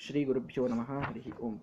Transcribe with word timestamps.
ಶ್ರೀ 0.00 0.22
ಗುರುಭ್ಯೋ 0.30 0.64
ನಮಃ 0.72 0.90
ಹರಿ 1.06 1.22
ಓಂ 1.46 1.54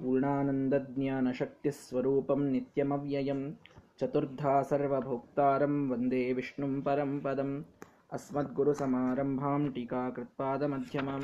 पूर्णानन्दज्ञानशक्तिस्वरूपं 0.00 2.40
नित्यमव्ययं 2.54 3.40
चतुर्धा 4.00 4.54
सर्वभोक्तारं 4.70 5.74
वन्दे 5.90 6.20
विष्णुं 6.38 6.72
परं 6.86 7.12
पदम् 7.24 7.54
अस्मद्गुरुसमारम्भां 8.16 9.60
टीकाकृत्पादमध्यमां 9.76 11.22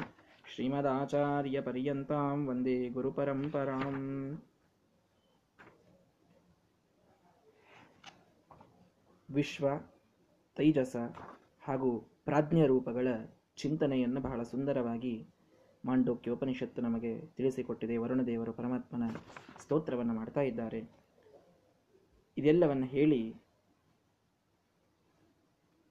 श्रीमदाचार्यपर्यन्तां 0.52 2.39
वन्दे 2.48 2.77
गुरुपरम्पराम् 2.96 4.00
ವಿಶ್ವ, 9.30 9.68
ತೈಜಸ 10.56 10.96
ಹಾಗೂ 11.61 12.00
ಪ್ರಾಜ್ಞ 12.25 12.65
ರೂಪಗಳ 12.65 13.07
ಚಿಂತನೆಯನ್ನು 13.56 14.21
ಬಹಳ 14.21 14.43
ಸುಂದರವಾಗಿ 14.43 15.28
ಮಾಂಡೋಕ್ಯ 15.86 16.32
ಉಪನಿಷತ್ತು 16.32 16.82
ನಮಗೆ 16.82 17.21
ತಿಳಿಸಿಕೊಟ್ಟಿದೆ. 17.21 17.98
ವರುಣದೇವರು 17.98 18.54
ಪರಮಾತ್ಮನ 18.54 19.11
ಸ್ತೋತ್ರವನ್ನು 19.64 20.14
ಮಾಡ್ತಾ 20.14 20.42
ಇದ್ದಾರೆ. 20.42 20.89
ಇದೆಲ್ಲವನ್ನು 22.37 22.86
ಹೇಳಿ 22.86 23.36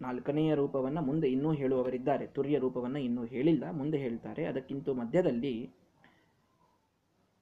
ನಾಲ್ಕನೆಯ 0.01 0.55
ರೂಪವನ್ನು 0.55 1.01
ಮುಂದೆ 1.01 1.29
ಇನ್ನೂ 1.29 1.53
ಹೇಳುವವರಿದ್ದಾರೆ. 1.53 2.27
ತುರ್ಯ 2.27 2.59
ರೂಪವನ್ನು 2.59 2.99
ಇನ್ನೂ 2.99 3.25
ಹೇಳಿಲ್ಲ, 3.25 3.71
ಮುಂದೆ 3.71 3.99
ಹೇಳ್ತಾರೆ. 3.99 4.45
ಅದಕ್ಕಿಂತ 4.45 4.89
ಮಧ್ಯದಲ್ಲಿ 4.89 5.71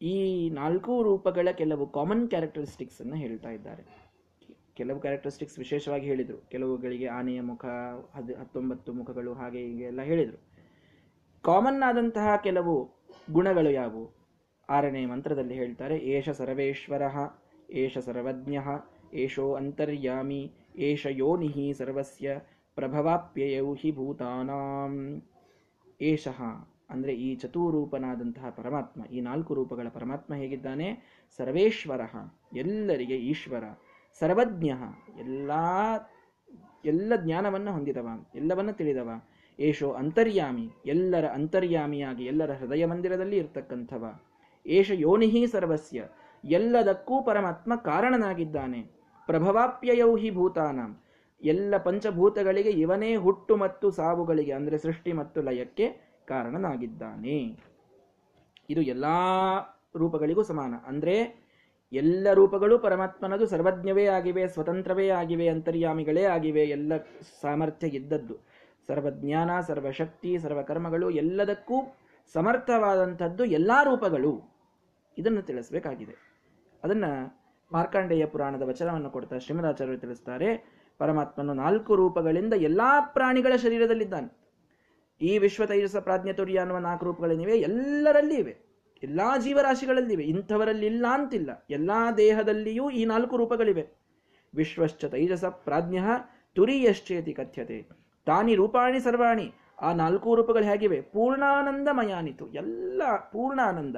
ಈ 0.03 0.51
ನಾಲ್ಕು 0.51 1.03
ರೂಪಗಳ 1.03 1.49
ಕೆಲವು 1.51 1.87
ಕಾಮನ್ 1.87 2.29
ಕ್ಯಾರೆಕ್ಟರಿಸ್ಟಿಕ್ಸ್ 2.29 3.01
ಅನ್ನು 3.01 3.15
ಹೇಳ್ತಾ 3.15 3.49
ಇದ್ದಾರೆ. 3.49 4.04
ಕೆಲವು 4.75 5.01
ಕ್ಯಾರೆಕ್ಟರಿಸ್ಟಿಕ್ಸ್ 5.01 5.59
ವಿಶೇಷವಾಗಿ 5.59 6.07
ಹೇಳಿದರು. 6.07 6.49
ಕೆಲವುಗಳಿಗೆ 6.49 7.07
ಆನೆಯ 7.07 7.41
ಮುಖ, 7.41 7.65
ಹದ್, 8.17 8.35
ಹತ್ತೊಂಬತ್ತು 8.35 8.93
ಮುಖಗಳು 8.93 9.33
ಹಾಗೆ 9.33 9.59
ಹೀಗೆ 9.59 9.85
ಎಲ್ಲ 9.85 10.03
ಹೇಳಿದರು. 10.03 10.55
ಕಾಮನ್ 11.43 11.83
ಆದಂತಹ 11.83 12.37
ಕೆಲವು 12.43 12.91
ಗುಣಗಳು 13.33 13.71
ಯಾವುವು? 13.71 14.11
ಆರನೇ 14.71 15.07
ಮಂತ್ರದಲ್ಲಿ 15.07 15.55
ಹೇಳ್ತಾರೆ, 15.55 15.97
ಏಷ 15.99 16.31
ಸರ್ವೇಶ್ವರ, 16.31 17.03
ಏಷ 17.71 17.99
ಸರ್ವಜ್ಞ, 17.99 18.59
ಏಷೋ 19.15 19.55
ಅಂತರ್ಯಾಮಿ, 19.55 20.53
ಏಷ 20.77 21.07
ಯೋನಿಹಿ 21.11 21.73
ಸರ್ವಸ್ಯ 21.73 22.41
ಪ್ರಭವಾಪ್ಯಯೌ 22.75 23.75
ಹಿ 23.75 23.93
ಭೂತಾನಾಂ. 23.93 25.23
ಏಷಃ 26.01 26.43
ಅಂದರೆ 26.91 27.15
ಈ 27.15 27.37
ಚತುರೂಪನಾದಂತಹ 27.37 28.51
ಪರಮಾತ್ಮ, 28.51 29.05
ಈ 29.05 29.21
ನಾಲ್ಕು 29.21 29.55
ರೂಪಗಳ 29.55 29.87
ಪರಮಾತ್ಮ 29.89 30.35
ಹೇಗಿದ್ದಾನೆ? 30.35 30.89
ಸರ್ವೇಶ್ವರ, 31.37 32.01
ಎಲ್ಲರಿಗೆ 32.57 33.17
ಈಶ್ವರ 33.17 33.65
ಸರ್ವಜ್ಞ. 34.21 34.71
ಎಲ್ಲ 35.19 35.51
ಎಲ್ಲ 36.85 37.13
ಜ್ಞಾನವನ್ನು 37.17 37.73
ಹೊಂದಿದವ, 37.73 38.09
ಎಲ್ಲವನ್ನ 38.35 38.71
ತಿಳಿದವ. 38.71 39.11
ಏಷೋ 39.59 39.89
ಅಂತರ್ಯಾಮಿ, 39.93 40.67
ಎಲ್ಲರ 40.87 41.27
ಅಂತರ್ಯಾಮಿಯಾಗಿ, 41.29 42.25
ಎಲ್ಲರ 42.25 42.53
ಹೃದಯ 42.53 42.85
ಮಂದಿರದಲ್ಲಿ 42.87 43.37
ಇರ್ತಕ್ಕಂಥವ. 43.37 44.05
ಏಷ 44.67 44.91
ಯೋನಿಹಿ 44.95 45.47
ಸರ್ವಸ್ಯ, 45.47 46.05
ಎಲ್ಲದಕ್ಕೂ 46.45 47.23
ಪರಮಾತ್ಮ 47.23 47.73
ಕಾರಣನಾಗಿದ್ದಾನೆ. 47.77 48.81
ಪ್ರಭವಾಪ್ಯಯೌ 49.27 50.17
ಭೂತಾನಂ 50.17 50.31
ಭೂತಾನಾಂ. 50.31 50.91
ಎಲ್ಲ 51.43 51.75
ಪಂಚಭೂತಗಳಿಗೆ 51.77 52.71
ಇವನೇ 52.71 53.17
ಹುಟ್ಟು 53.17 53.57
ಮತ್ತು 53.57 53.91
ಸಾವುಗಳಿಗೆ, 53.91 54.53
ಅಂದರೆ 54.53 54.79
ಸೃಷ್ಟಿ 54.79 55.13
ಮತ್ತು 55.13 55.43
ಲಯಕ್ಕೆ 55.43 55.87
ಕಾರಣನಾಗಿದ್ದಾನೆ. 56.27 57.39
ಇದು 58.71 58.83
ಎಲ್ಲ 58.83 59.07
ರೂಪಗಳಿಗೂ 59.97 60.43
ಸಮಾನ. 60.43 60.75
ಅಂದ್ರೆ 60.87 61.44
ಎಲ್ಲ 61.95 62.27
ರೂಪಗಳು 62.33 62.79
ಪರಮಾತ್ಮನದು 62.79 63.47
ಸರ್ವಜ್ಞವೇ 63.47 64.07
ಆಗಿವೆ, 64.07 64.49
ಸ್ವತಂತ್ರವೇ 64.49 65.09
ಆಗಿವೆ, 65.09 65.49
ಅಂತರ್ಯಾಮಿಗಳೇ 65.49 66.23
ಆಗಿವೆ, 66.23 66.63
ಎಲ್ಲ 66.63 66.97
ಸಾಮರ್ಥ್ಯ 67.41 67.87
ಇದ್ದದ್ದು. 67.87 68.37
ಸರ್ವಜ್ಞಾನ, 68.87 69.61
ಸರ್ವಶಕ್ತಿ, 69.61 70.39
ಸರ್ವಕರ್ಮಗಳು 70.39 71.11
ಎಲ್ಲದಕ್ಕೂ 71.11 71.75
ಸಮರ್ಥವಾದಂಥದ್ದು 72.33 73.45
ಎಲ್ಲ 73.45 73.73
ರೂಪಗಳು. 73.83 74.55
ಇದನ್ನು 75.19 75.43
ತಿಳಿಸಬೇಕಾಗಿದೆ. 75.43 76.15
ಅದನ್ನು 76.85 77.41
ಮಾರ್ಕಾಂಡೇಯ 77.73 78.27
ಪುರಾಣದ 78.27 78.63
ವಚನವನ್ನು 78.63 79.11
ಕೊಡ್ತಾ 79.11 79.39
ಶ್ರೀಮದಾಚಾರ್ಯರು 79.39 80.01
ತಿಳಿಸ್ತಾರೆ, 80.01 80.75
ಪರಮಾತ್ಮನು 80.99 81.55
ನಾಲ್ಕು 81.55 81.95
ರೂಪಗಳಿಂದ 81.95 82.53
ಎಲ್ಲ 82.53 82.81
ಪ್ರಾಣಿಗಳ 83.13 83.57
ಶರೀರದಲ್ಲಿದ್ದಾನೆ. 83.57 84.45
ಈ 85.21 85.39
ವಿಶ್ವ 85.39 85.67
ತೈಜಸ 85.67 85.97
ಪ್ರಾಜ್ಞತುರ್ಯ 85.97 86.59
ಅನ್ನುವ 86.59 86.79
ನಾಲ್ಕು 86.79 87.07
ರೂಪಗಳೇನಿವೆ, 87.07 87.59
ಎಲ್ಲರಲ್ಲಿ 87.59 88.35
ಇವೆ. 88.35 88.64
ಎಲ್ಲಾ 89.05 89.37
ಜೀವರಾಶಿಗಳಲ್ಲಿವೆ, 89.37 90.25
ಇಂಥವರಲ್ಲಿ 90.25 90.87
ಇಲ್ಲ 90.87 91.07
ಅಂತಿಲ್ಲ. 91.11 91.67
ಎಲ್ಲಾ 91.71 92.13
ದೇಹದಲ್ಲಿಯೂ 92.13 92.91
ಈ 92.91 93.05
ನಾಲ್ಕು 93.05 93.37
ರೂಪಗಳಿವೆ. 93.37 93.85
ವಿಶ್ವಶ್ಚ 94.55 95.05
ತೈಜಸ 95.05 95.45
ಪ್ರಾಜ್ಞ 95.45 95.99
ತುರಿಯಶ್ಚೇತಿ 96.55 97.33
ಕಥ್ಯತೆ. 97.33 97.79
ತಾನಿ 98.27 98.55
ರೂಪಾಣಿ 98.55 99.01
ಸರ್ವಾಣಿ, 99.01 99.53
ಆ 99.81 99.93
ನಾಲ್ಕು 99.93 100.35
ರೂಪಗಳು 100.35 100.65
ಹೇಗಿವೆ? 100.65 101.01
ಪೂರ್ಣಾನಂದಮಯಾನಿತು, 101.01 102.49
ಎಲ್ಲ 102.53 103.03
ಪೂರ್ಣ 103.33 103.61
ಆನಂದ 103.65 103.97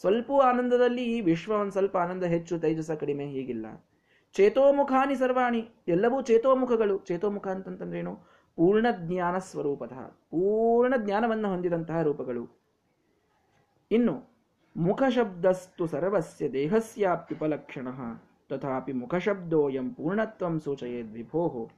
ಸ್ವಲ್ಪ 0.00 0.32
ಆನಂದದಲ್ಲಿ 0.32 1.04
ಈ 1.04 1.20
ವಿಶ್ವ 1.20 1.52
ಒಂದು 1.52 1.72
ಸ್ವಲ್ಪ 1.72 1.96
ಆನಂದ, 1.96 2.24
ಹೆಚ್ಚು 2.24 2.58
ತೈಜಸ, 2.58 2.90
ಕಡಿಮೆ 2.90 3.26
ಹೀಗಿಲ್ಲ. 3.26 3.66
ಚೇತೋಮುಖಾನಿ 4.34 5.14
ಸರ್ವಾಣಿ, 5.14 5.68
ಎಲ್ಲವೂ 5.88 6.22
ಚೇತೋಮುಖಗಳು. 6.22 6.98
ಚೇತೋಮುಖ 6.98 7.48
ಅಂತಂತಂದ್ರೇನು 7.48 8.14
ಪೂರ್ಣ 8.56 8.86
ಜ್ಞಾನ 8.96 9.38
ಸ್ವರೂಪದ 9.38 9.92
ಪೂರ್ಣ 10.30 10.94
ಜ್ಞಾನವನ್ನು 10.96 11.48
ಹೊಂದಿದಂತಹ 11.48 12.02
ರೂಪಗಳು. 12.02 12.44
ಇನ್ನು 13.90 14.35
ಮುಖಶಬ್ದಸ್ತು 14.76 15.86
ಸರ್ವಸ್ಯ 15.86 16.52
ದೇಹಸ್ಯಾಪ್ಯುಪಲಕ್ಷಣ 16.52 17.88
ತಥಾಪಿ 18.48 18.92
ಮುಖಶಬ್ದೋಯಂ 18.92 19.94
ಪೂರ್ಣತ್ವಂ 19.94 20.60
ಸೂಚಯೇದ್ 20.60 21.70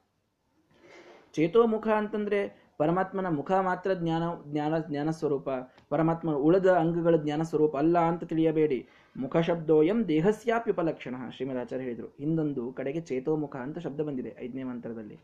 ಚೇತೋ 1.34 1.66
ಮುಖ 1.66 1.88
ಅಂತಂದ್ರೆ 1.88 2.68
ಪರಮಾತ್ಮನ 2.78 3.28
ಮುಖ 3.28 3.52
ಮಾತ್ರ 3.52 3.94
ಜ್ಞಾನ 3.94 4.22
ಜ್ಞಾನ 4.46 4.74
ಜ್ಞಾನ 4.78 5.10
ಸ್ವರೂಪ. 5.10 5.48
ಪರಮಾತ್ಮನ 5.88 6.34
ಉಳಿದ 6.34 6.66
ಅಂಗಗಳ 6.66 7.16
ಜ್ಞಾನ 7.16 7.42
ಸ್ವರೂಪ 7.42 7.76
ಅಲ್ಲ 7.76 7.98
ಅಂತ 7.98 8.24
ತಿಳಿಯಬೇಡಿ. 8.24 8.88
ಮುಖಶಬ್ದೋಯಂ 9.16 10.08
ದೇಹಸ್ಯಾಪ್ಯುಪಲಕ್ಷಣ 10.08 11.14
ಶ್ರೀಮದಾಚಾರ್ಯ 11.30 11.84
ಹೇಳಿದರು. 11.84 12.06
ಹಿಂದೊಂದು 12.18 12.72
ಕಡೆಗೆ 12.72 13.00
ಚೇತೋಮುಖ 13.00 13.56
ಅಂತ 13.56 13.78
ಶಬ್ದ 13.78 14.00
ಬಂದಿದೆ 14.00 14.36
ಐದನೇ 14.40 14.62
ಮಂತ್ರದಲ್ಲಿ. 14.62 15.18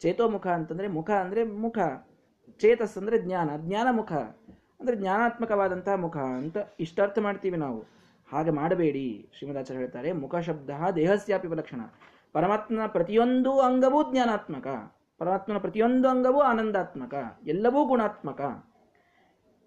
ಚೇತೋಮುಖ 0.00 0.46
ಅಂತಂದ್ರೆ 0.46 0.88
ಮುಖ 0.88 1.10
ಅಂದ್ರೆ 1.10 1.44
ಮುಖ. 1.44 1.78
ಚೇತಸ್ 2.58 2.98
ಅಂದ್ರೆ 2.98 3.22
ಜ್ಞಾನ 3.22 3.50
ಜ್ಞಾನ 3.56 3.88
ಮುಖ. 3.90 4.12
ಅಂದ್ರೆ 4.80 4.96
ಜ್ಞಾನಾತ್ಮಕವಾದಂತಹ 4.96 5.94
ಮುಖ 5.94 6.16
ಅಂತ 6.16 6.56
ಇಷ್ಟಾರ್ಥ 6.80 7.18
ಮಾಡ್ತೀವಿ 7.18 7.56
ನಾವು. 7.56 7.84
ಹಾಗೆ 8.32 8.50
ಮಾಡಬೇಡಿ, 8.50 9.28
ಶ್ರೀಮದಾಚಾರ್ಯ 9.38 9.80
ಹೇಳ್ತಾರೆ. 9.80 10.12
ಮುಖ 10.12 10.36
ಶಬ್ದ 10.36 10.70
ದೇಹಸ್ಯಾಪಿ 10.96 11.48
ಉಪಲಕ್ಷಣ 11.48 11.80
ಪರಮಾತ್ಮನ 12.32 12.86
ಪ್ರತಿಯೊಂದು 12.86 13.60
ಅಂಗವೂ 13.60 14.12
ಜ್ಞಾನಾತ್ಮಕ. 14.12 14.66
ಪರಮಾತ್ಮನ 15.18 15.58
ಪ್ರತಿಯೊಂದು 15.58 16.08
ಅಂಗವೂ 16.08 16.40
ಆನಂದಾತ್ಮಕ. 16.40 17.14
ಎಲ್ಲವೂ 17.46 17.84
ಗುಣಾತ್ಮಕ. 17.84 18.40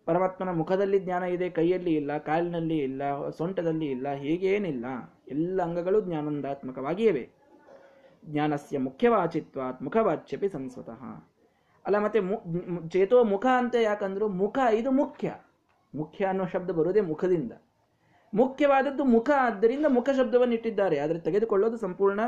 ಪರಮಾತ್ಮನ 0.06 0.50
ಮುಖದಲ್ಲಿ 0.50 1.00
ಜ್ಞಾನ 1.00 1.24
ಇದೆ, 1.24 1.50
ಕೈಯಲ್ಲಿ 1.50 1.96
ಇಲ್ಲ, 1.96 2.18
ಕಾಲಿನಲ್ಲಿ 2.18 2.78
ಇಲ್ಲ, 2.78 3.30
ಸೊಂಟದಲ್ಲಿ 3.30 3.86
ಇಲ್ಲ, 3.86 4.14
ಹೀಗೇನಿಲ್ಲ. 4.14 4.86
ಎಲ್ಲ 5.28 5.62
ಅಂಗಗಳು 5.62 6.02
ಜ್ಞಾನಂದಾತ್ಮಕವಾಗಿಯೇ 6.02 7.30
ಜ್ಞಾನಸ್ಯ 8.26 8.80
ಮುಖ್ಯವಾಚಿತ್ವಾತ್ 8.80 9.82
ಮುಖವಾಚ್ಯಪಿ 9.82 10.50
ಸಂಸ್ವತಃ. 10.50 11.29
ಅಲ್ಲ, 11.86 11.98
ಮತ್ತೆ 12.06 12.20
ಚೇತೋ 12.94 13.18
ಮುಖ 13.34 13.46
ಅಂತ 13.62 13.76
ಯಾಕಂದ್ರು 13.90 14.28
ಮುಖ 14.42 14.58
ಇದು 14.80 14.92
ಮುಖ್ಯ. 15.02 15.28
ಮುಖ್ಯ 15.94 16.26
ಅನ್ನೋ 16.32 16.46
ಶಬ್ದ 16.54 16.72
ಬರೋದೇ 16.78 17.02
ಮುಖದಿಂದ. 17.12 17.54
ಮುಖ್ಯವಾದದ್ದು 18.34 19.04
ಮುಖ 19.14 19.30
ಆದ್ದರಿಂದ 19.46 19.88
ಮುಖ 19.98 20.10
ಶಬ್ದವನ್ನು 20.18 20.56
ಇಟ್ಟಿದ್ದಾರೆ. 20.58 20.98
ಆದರೆ 21.04 21.20
ತೆಗೆದುಕೊಳ್ಳೋದು 21.28 21.78
ಸಂಪೂರ್ಣ 21.78 22.22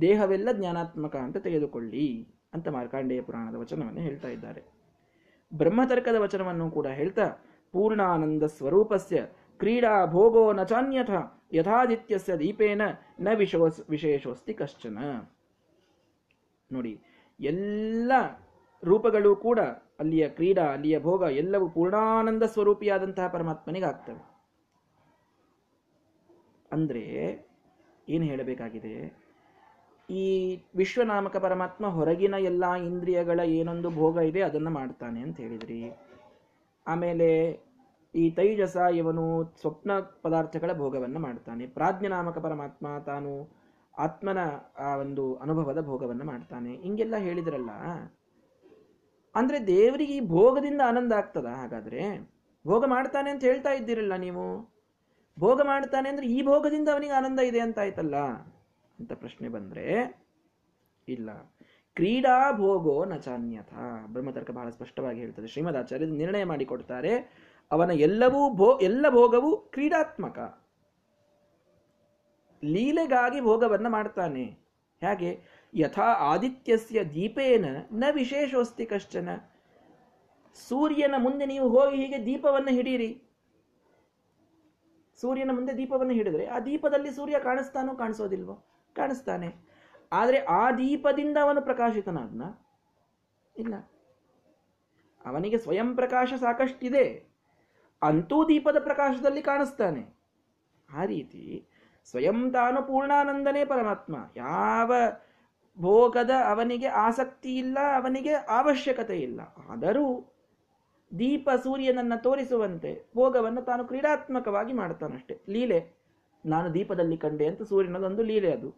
ದೇಹವೆಲ್ಲ 0.00 0.48
ಜ್ಞಾನಾತ್ಮಕ 0.58 1.16
ಅಂತ 1.26 1.38
ತೆಗೆದುಕೊಳ್ಳಿ 1.46 2.06
ಅಂತ 2.54 2.66
ಮಾರ್ಕಾಂಡೇಯ 2.76 3.22
ಪುರಾಣದ 3.28 3.56
ವಚನವನ್ನು 3.62 4.02
ಹೇಳ್ತಾ 4.06 4.28
ಇದ್ದಾರೆ. 4.36 4.62
ಬ್ರಹ್ಮತರ್ಕದ 5.52 6.16
ವಚನವನ್ನು 6.24 6.66
ಕೂಡ 6.76 6.86
ಹೇಳ್ತಾ, 6.98 7.26
ಪೂರ್ಣಾನಂದ 7.74 8.44
ಸ್ವರೂಪಸ್ಯ 8.58 9.18
ಕ್ರೀಡಾ 9.60 9.94
ಭೋಗೋ 10.06 10.44
ನ 10.58 10.62
ಚಾನ್ಯಥ, 10.72 11.10
ಯಥಾದಿತ್ಯಸ್ಯ 11.52 12.34
ದೀಪೇನ 12.42 12.82
ನ 13.20 13.34
ವಿಶೋ 13.40 13.66
ವಿಶೇಷೋಸ್ತಿ 13.94 14.54
ಕಶ್ಚನ. 14.54 14.98
ನೋಡಿ, 16.70 16.92
ಎಲ್ಲ 17.40 18.12
ರೂಪಗಳು 18.84 19.36
ಕೂಡ 19.36 19.58
ಅಲ್ಲಿಯ 20.00 20.28
ಕ್ರೀಡಾ, 20.28 20.64
ಅಲ್ಲಿಯ 20.64 20.98
ಭೋಗ 20.98 21.22
ಎಲ್ಲವೂ 21.22 21.68
ಪೂರ್ಣಾನಂದ 21.68 22.42
ಸ್ವರೂಪಿಯಾದಂತಹ 22.42 23.28
ಪರಮಾತ್ಮನಿಗಾಗ್ತವೆ. 23.28 24.38
ಅಂದರೆ 26.72 27.04
ಏನು 28.08 28.24
ಹೇಳಬೇಕಾಗಿದೆ? 28.24 29.28
ಈ 30.10 30.56
ವಿಶ್ವನಾಮಕ 30.76 31.36
ಪರಮಾತ್ಮ 31.36 31.86
ಹೊರಗಿನ 31.86 32.34
ಎಲ್ಲ 32.34 32.74
ಇಂದ್ರಿಯಗಳ 32.74 33.40
ಏನೊಂದು 33.40 33.90
ಭೋಗ 33.90 34.16
ಇದೆ 34.16 34.40
ಅದನ್ನು 34.40 34.70
ಮಾಡ್ತಾನೆ 34.70 35.20
ಅಂತ 35.20 35.36
ಹೇಳಿದ್ರಿ. 35.40 35.92
ಆಮೇಲೆ 36.86 37.60
ಈ 38.14 38.30
ತೈಜಸ 38.30 38.76
ಇವನು 38.94 39.54
ಸ್ವಪ್ನ 39.60 39.98
ಪದಾರ್ಥಗಳ 39.98 40.72
ಭೋಗವನ್ನು 40.72 41.20
ಮಾಡ್ತಾನೆ. 41.20 41.66
ಪ್ರಾಜ್ಞನಾಮಕ 41.66 42.38
ಪರಮಾತ್ಮ 42.38 42.98
ತಾನು 42.98 43.58
ಆತ್ಮನ 43.98 44.38
ಆ 44.78 44.96
ಒಂದು 44.96 45.36
ಅನುಭವದ 45.36 45.80
ಭೋಗವನ್ನು 45.80 46.24
ಮಾಡ್ತಾನೆ. 46.24 46.76
ಹಿಂಗೆಲ್ಲ 46.76 47.16
ಹೇಳಿದ್ರಲ್ಲ. 47.16 47.70
ಅಂದ್ರೆ 49.34 49.66
ದೇವರಿಗೆ 49.66 50.12
ಈ 50.12 50.20
ಭೋಗದಿಂದ 50.20 50.80
ಆನಂದ 50.86 51.12
ಆಗ್ತದ? 51.12 51.46
ಹಾಗಾದ್ರೆ 51.46 52.30
ಭೋಗ 52.66 52.84
ಮಾಡ್ತಾನೆ 52.84 53.30
ಅಂತ 53.30 53.44
ಹೇಳ್ತಾ 53.44 53.72
ಇದ್ದೀರಲ್ಲ 53.72 54.16
ನೀವು? 54.16 54.74
ಭೋಗ 55.38 55.60
ಮಾಡ್ತಾನೆ 55.62 56.08
ಅಂದ್ರೆ 56.08 56.26
ಈ 56.26 56.42
ಭೋಗದಿಂದ 56.42 56.88
ಅವನಿಗೆ 56.88 57.12
ಆನಂದ 57.12 57.40
ಇದೆ 57.40 57.60
ಅಂತ 57.60 57.78
ಆಯ್ತಲ್ಲ? 57.78 58.16
ಅಂತ 58.98 59.12
ಪ್ರಶ್ನೆ 59.12 59.48
ಬಂದ್ರೆ, 59.48 60.18
ಇಲ್ಲ. 61.08 61.54
ಕ್ರೀಡಾ 61.94 62.52
ಭೋಗೋ 62.52 63.04
ನ 63.04 63.16
ಚಾನ್ಯಥ. 63.16 63.74
ಬ್ರಹ್ಮತರ್ಕ 64.06 64.50
ಬಹಳ 64.50 64.70
ಸ್ಪಷ್ಟವಾಗಿ 64.70 65.20
ಹೇಳ್ತದೆ. 65.20 65.46
ಶ್ರೀಮದಾಚಾರ್ಯ 65.46 66.06
ನಿರ್ಣಯ 66.06 66.44
ಮಾಡಿಕೊಡ್ತಾರೆ. 66.44 67.16
ಅವನ 67.72 67.90
ಎಲ್ಲವೂ 67.90 68.54
ಭೋ, 68.54 68.78
ಎಲ್ಲ 68.78 69.06
ಭೋಗವು 69.10 69.56
ಕ್ರೀಡಾತ್ಮಕ. 69.56 70.64
ಲೀಲೆಗಾಗಿ 72.64 73.40
ಭೋಗವನ್ನು 73.40 73.90
ಮಾಡ್ತಾನೆ. 73.90 74.44
ಹೇಗೆ? 75.00 75.42
ಯಥಾ 75.74 76.02
ಆದಿತ್ಯಸ್ಯ 76.02 77.04
ದೀಪೇನ 77.04 77.64
ನ 77.92 78.04
ವಿಶೇಷೋಸ್ತಿ 78.12 78.86
ಕಶ್ಚನ 78.86 79.28
ಸೂರ್ಯನ 80.68 81.14
ಮುಂದೆ 81.18 81.46
ನೀವು 81.46 81.68
ಹೋಗಿ 81.68 81.96
ಹೀಗೆ 81.96 82.26
ದೀಪವನ್ನು 82.26 82.68
ಹಿಡೀರಿ। 82.68 83.22
ಸೂರ್ಯನ 85.20 85.50
ಮುಂದೆ 85.52 85.76
ದೀಪವನ್ನು 85.76 86.12
ಹಿಡಿದ್ರೆ 86.12 86.46
ಆ 86.46 86.58
ದೀಪದಲ್ಲಿ 86.58 87.10
ಸೂರ್ಯ 87.10 87.38
ಕಾಣಿಸ್ತಾನೋ 87.38 87.94
ಕಾಣಿಸೋದಿಲ್ವೋ? 87.94 88.54
ಕಾಣಿಸ್ತಾನೆ. 88.94 89.54
ಆದರೆ 90.12 90.38
ಆ 90.38 90.70
ದೀಪದಿಂದ 90.70 91.36
ಅವನು 91.42 91.62
ಪ್ರಕಾಶಿತನಾದ್ನ? 91.62 92.42
ಇಲ್ಲ. 93.56 93.74
ಅವನಿಗೆ 95.24 95.58
ಸ್ವಯಂ 95.58 95.96
ಪ್ರಕಾಶ 95.96 96.32
ಸಾಕಷ್ಟಿದೆ. 96.40 97.28
ಅಂತೂ 98.02 98.48
ದೀಪದ 98.48 98.78
ಪ್ರಕಾಶದಲ್ಲಿ 98.78 99.42
ಕಾಣಿಸ್ತಾನೆ. 99.42 100.18
ಆ 100.94 101.04
ರೀತಿ 101.04 101.68
ಸ್ವಯಂ 102.04 102.52
ತಾನು 102.52 102.82
ಪೂರ್ಣಾನಂದನೇ 102.82 103.64
ಪರಮಾತ್ಮ. 103.64 104.16
ಯಾವ 104.36 104.92
ಭೋಗದ 105.80 106.30
ಅವನಿಗೆ 106.50 106.86
ಆಸಕ್ತಿ 106.86 107.58
ಇಲ್ಲ, 107.58 107.78
ಅವನಿಗೆ 107.96 108.32
ಅವಶ್ಯಕತೆ 108.32 109.18
ಇಲ್ಲ. 109.18 109.40
ಆದರೂ 109.68 110.34
ದೀಪ 111.18 111.50
ಸೂರ್ಯನನ್ನ 111.62 112.12
ತೋರಿಸುವಂತೆ 112.16 113.06
ಭೋಗವನ್ನು 113.16 113.62
ತಾನು 113.62 113.84
ಕ್ರೀಡಾತ್ಮಕವಾಗಿ 113.84 114.72
ಮಾಡ್ತಾನಷ್ಟೆ. 114.72 115.40
ಲೀಲೆ, 115.48 115.92
ನಾನು 116.46 116.74
ದೀಪದಲ್ಲಿ 116.74 117.16
ಕಂಡೆ 117.16 117.46
ಅಂತ 117.46 117.62
ಸೂರ್ಯನದೊಂದು 117.62 118.22
ಲೀಲೆ 118.22 118.52
ಅದು. 118.52 118.74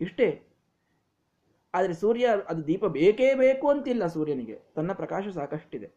ಇಷ್ಟೇ. 0.00 0.42
ಆದರೆ 1.74 1.92
ಸೂರ್ಯ, 1.92 2.28
ಅದು 2.48 2.66
ದೀಪ 2.66 2.84
ಬೇಕೇ 2.84 3.34
ಬೇಕು 3.34 3.68
ಅಂತಿಲ್ಲ 3.68 4.06
ಸೂರ್ಯನಿಗೆ. 4.06 4.60
ತನ್ನ 4.74 4.92
ಪ್ರಕಾಶ 4.92 5.28
ಸಾಕಷ್ಟಿದೆ. 5.28 5.90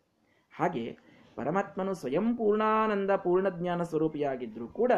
ಹಾಗೆ 0.56 0.98
ಪರಮಾತ್ಮನು 1.36 1.94
ಸ್ವಯಂ 1.94 2.38
ಪೂರ್ಣಾನಂದ 2.38 3.12
ಪೂರ್ಣಜ್ಞಾನ 3.12 3.84
ಸ್ವರೂಪಿಯಾಗಿದ್ದರೂ 3.84 4.68
ಕೂಡ 4.68 4.92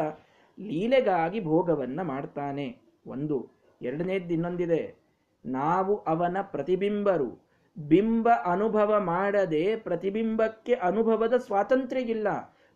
ಲೀಲೆಗಾಗಿ 0.60 1.44
ಭೋಗವನ್ನು 1.44 2.04
ಮಾಡ್ತಾನೆ. 2.04 2.78
ಒಂದು 3.06 3.48
ಎರಡನೇದ್ದು 3.82 4.34
ಇನ್ನೊಂದಿದೆ. 4.34 5.01
ನಾವು 5.44 5.96
ಅವನ 5.96 6.36
ಪ್ರತಿಬಿಂಬರು. 6.42 7.52
ಬಿಂಬ 7.78 8.28
ಅನುಭವ 8.44 9.00
ಮಾಡದೆ 9.00 9.76
ಪ್ರತಿಬಿಂಬಕ್ಕೆ 9.76 10.74
ಅನುಭವದ 10.74 11.36
ಸ್ವಾತಂತ್ರ್ಯ 11.36 12.02
ಇಲ್ಲ 12.02 12.28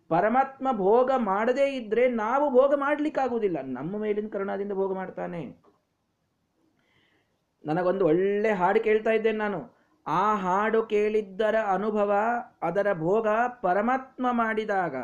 ಪರಮಾತ್ಮ 0.08 0.68
ಭೋಗ 0.72 1.10
ಮಾಡದೇ 1.16 1.76
ಇದ್ರೆ 1.76 2.08
ನಾವು 2.08 2.50
ಭೋಗ 2.50 2.74
ಮಾಡ್ಲಿಕ್ಕಾಗುವುದಿಲ್ಲ. 2.74 3.56
ನಮ್ಮ 3.62 3.98
ಮೇಲಿನ 3.98 4.28
ಕರುಣಾದಿಂದ 4.28 4.72
ಭೋಗ 4.72 4.94
ಮಾಡ್ತಾನೆ. 4.94 5.66
ನನಗೊಂದು 7.66 8.06
ಒಳ್ಳೆ 8.06 8.52
ಹಾಡು 8.52 8.80
ಕೇಳ್ತಾ 8.80 9.10
ಇದ್ದೇನೆ 9.10 9.38
ನಾನು. 9.38 9.76
ಆ 10.06 10.34
ಹಾಡು 10.34 10.82
ಕೇಳಿದ್ದರ 10.82 11.54
ಅನುಭವ, 11.72 12.12
ಅದರ 12.62 12.92
ಭೋಗ 12.92 13.28
ಪರಮಾತ್ಮ 13.62 14.26
ಮಾಡಿದಾಗ 14.30 14.96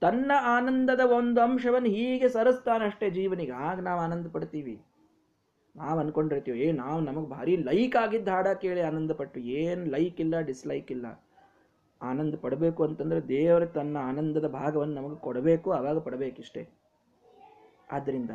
ತನ್ನ 0.00 0.32
ಆನಂದದ 0.42 1.00
ಒಂದು 1.00 1.40
ಅಂಶವನ್ನು 1.40 1.88
ಹೀಗೆ 1.88 2.28
ಸರಿಸ್ತಾನಷ್ಟೇ 2.28 3.10
ಜೀವನಿಗೆ. 3.10 3.52
ಆಗ 3.52 3.80
ನಾವು 3.80 4.00
ಆನಂದ 4.00 4.26
ಪಡ್ತೀವಿ 4.32 4.80
ನಾವು 5.76 6.00
ಅನ್ಕೊಂಡಿರ್ತೀವಿ, 6.00 6.60
ಏ 6.60 6.72
ನಾವು 6.72 7.00
ನಮಗೆ 7.00 7.28
ಭಾರಿ 7.28 7.56
ಲೈಕ್ 7.56 7.96
ಆಗಿದ್ದ 7.96 8.28
ಹಾಡ 8.28 8.48
ಕೇಳಿ 8.48 8.80
ಆನಂದ 8.80 9.10
ಪಟ್ಟು 9.10 9.40
ಏನು 9.40 9.84
ಲೈಕ್ 9.84 10.20
ಇಲ್ಲ 10.20 10.40
ಡಿಸ್ಲೈಕ್ 10.40 10.92
ಇಲ್ಲ. 10.92 11.24
ಆನಂದ 12.02 12.34
ಪಡಬೇಕು 12.40 12.84
ಅಂತಂದ್ರೆ 12.84 13.28
ದೇವರು 13.28 13.66
ತನ್ನ 13.66 13.96
ಆನಂದದ 14.00 14.48
ಭಾಗವನ್ನು 14.48 14.94
ನಮಗೆ 14.94 15.16
ಕೊಡಬೇಕು 15.16 15.72
ಆವಾಗ 15.72 15.98
ಪಡಬೇಕಿಷ್ಟೇ. 15.98 16.68
ಆದ್ದರಿಂದ 17.92 18.30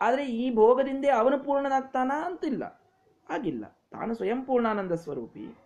ಆದರೆ 0.00 0.26
ಈ 0.26 0.54
ಭೋಗದಿಂದೇ 0.54 1.08
ಅವನು 1.08 1.44
ಪೂರ್ಣನಾಗ್ತಾನ 1.44 2.12
ಅಂತಿಲ್ಲ. 2.24 2.82
ಆಗಿಲ್ಲ. 3.30 3.64
ತಾನು 3.90 4.14
ಸ್ವಯಂ 4.14 4.44
ಪೂರ್ಣಾನಂದ 4.44 4.92
ಸ್ವರೂಪಿ. 4.92 5.58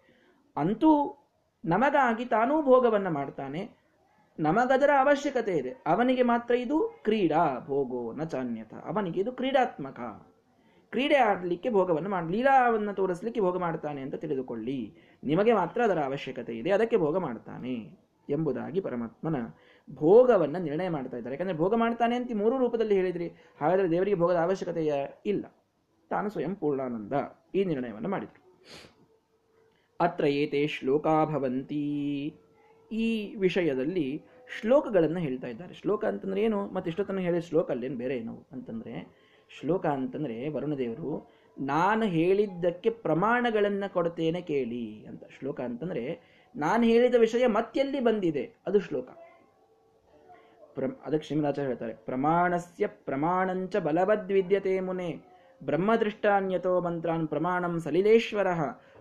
ಅಂತೂ 0.56 1.16
ನಮಗಾಗಿ 1.64 2.24
ತಾನೂ 2.24 2.62
ಭೋಗವನ್ನ 2.62 3.08
ಮಾಡ್ತಾನೆ. 3.08 3.70
ನಮಗದರ 4.40 4.90
ಅವಶ್ಯಕತೆ 5.00 5.52
ಇದೆ. 5.52 5.70
ಅವನಿಗೆ 5.86 6.22
ಮಾತ್ರ 6.22 6.54
ಇದು 6.54 7.00
ಕ್ರೀಡಾ 7.04 7.58
ಭೋಗೋ 7.66 8.12
ನ 8.12 8.22
ಅವನಿಗೆ 8.84 9.20
ಇದು 9.20 9.32
ಕ್ರೀಡಾತ್ಮಕ. 9.32 10.00
ಕ್ರೀಡೆ 10.92 11.14
ಆಡಲಿಕ್ಕೆ 11.14 11.70
ಭೋಗವನ್ನು 11.70 12.10
ಮಾಡಿ, 12.10 12.32
ಲೀಲಾವನ್ನು 12.32 12.92
ತೋರಿಸಲಿಕ್ಕೆ 12.94 13.40
ಭೋಗ 13.40 13.58
ಮಾಡ್ತಾನೆ 13.58 14.00
ಅಂತ 14.00 14.14
ತಿಳಿದುಕೊಳ್ಳಿ. 14.14 14.96
ನಿಮಗೆ 15.24 15.52
ಮಾತ್ರ 15.52 15.82
ಅದರ 15.82 15.98
ಅವಶ್ಯಕತೆ 15.98 16.58
ಇದೆ, 16.58 16.70
ಅದಕ್ಕೆ 16.70 16.96
ಭೋಗ 16.96 17.16
ಮಾಡ್ತಾನೆ 17.18 18.00
ಎಂಬುದಾಗಿ 18.28 18.80
ಪರಮಾತ್ಮನ 18.80 19.36
ಭೋಗವನ್ನು 19.94 20.58
ನಿರ್ಣಯ 20.62 20.88
ಮಾಡ್ತಾ 20.88 21.16
ಇದ್ದಾರೆ. 21.16 21.34
ಯಾಕಂದರೆ 21.34 21.56
ಭೋಗ 21.56 21.74
ಮಾಡ್ತಾನೆ 21.74 22.16
ಅಂತ 22.16 22.30
ಮೂರು 22.34 22.58
ರೂಪದಲ್ಲಿ 22.58 22.94
ಹೇಳಿದ್ರಿ, 22.94 23.28
ಹಾಗಾದರೆ 23.60 23.90
ದೇವರಿಗೆ 23.90 24.16
ಭೋಗದ 24.16 24.36
ಅವಶ್ಯಕತೆಯ 24.36 24.92
ಇಲ್ಲ. 25.26 25.44
ತಾನು 26.10 26.30
ಸ್ವಯಂ 26.30 26.54
ಪೂರ್ಣಾನಂದ 26.54 27.12
ಈ 27.54 27.64
ನಿರ್ಣಯವನ್ನು 27.64 28.08
ಮಾಡಿದರು. 28.08 28.40
ಅತ್ರ 30.00 30.24
ಏತೆ 30.24 30.66
ಶ್ಲೋಕಾಭವಂತಿ 30.66 31.84
ಈ 32.92 33.34
ವಿಷಯದಲ್ಲಿ 33.36 34.22
ಶ್ಲೋಕಗಳನ್ನು 34.60 35.20
ಹೇಳ್ತಾ 35.20 35.46
ಇದ್ದಾರೆ. 35.46 35.74
ಶ್ಲೋಕ 35.74 36.04
ಅಂತಂದ್ರೆ 36.04 36.42
ಏನು? 36.42 36.66
ಮತ್ತೆ 36.66 36.90
ಇಷ್ಟೊತ್ತನ 36.90 37.18
ಹೇಳಿದ 37.18 37.40
ಶ್ಲೋಕ 37.40 37.70
ಅಲ್ಲೇನು? 37.70 37.96
ಬೇರೆ 37.96 38.16
ಏನು? 38.16 38.48
ಅಂತಂದ್ರೆ 38.52 38.94
ಶ್ಲೋಕ 39.58 39.86
ಅಂತಂದರೆ 39.86 40.48
ವರುಣದೇವರು 40.48 41.28
ನಾನು 41.60 42.04
ಹೇಳಿದ್ದಕ್ಕೆ 42.04 42.90
ಪ್ರಮಾಣಗಳನ್ನು 42.90 43.92
ಕೊಡ್ತೇನೆ 43.92 44.40
ಕೇಳಿ 44.40 45.06
ಅಂತ. 45.06 45.24
ಶ್ಲೋಕ 45.38 45.60
ಅಂತಂದರೆ, 45.60 46.04
ನಾನು 46.56 46.82
ಹೇಳಿದ 46.82 47.14
ವಿಷಯ 47.18 47.46
ಮತ್ತೆಲ್ಲಿ 47.46 48.00
ಬಂದಿದೆ? 48.00 48.44
ಅದು 48.66 48.80
ಶ್ಲೋಕ. 48.80 49.08
ಪ್ರ 50.74 50.84
ಅದಕ್ಕೆ 51.04 51.26
ಶ್ರೀಮದಾಚಾರ್ಯ 51.26 51.68
ಹೇಳ್ತಾರೆ, 51.68 51.94
ಪ್ರಮಾಣಸ್ಯ 51.94 52.86
ಪ್ರಮಾಣಂಚ 52.86 53.76
ಬಲವದ್ವಿದ್ಯತೆ 53.76 54.80
ಮುನೆ, 54.80 55.10
ಬ್ರಹ್ಮದೃಷ್ಟಾನ್ಯತೋ 55.64 56.80
ಮಂತ್ರಾನ್ 56.80 57.28
ಪ್ರಮಾಣಂ 57.28 57.80
ಸಲಿಲೇಶ್ವರ, 57.80 58.46